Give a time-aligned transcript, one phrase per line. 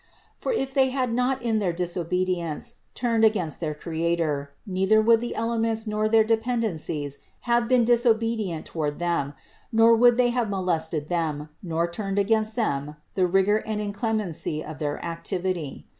[0.39, 5.35] For if they had not in their disobedience turned against their Creator, neither would the
[5.35, 9.35] elements nor their dependencies have been disobedient toward them,
[9.71, 14.79] nor would they have molested them, nor turned against them the rigor and inclemency of
[14.79, 15.85] their activity.